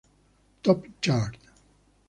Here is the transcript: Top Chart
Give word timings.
Top 0.63 0.87
Chart 1.05 1.37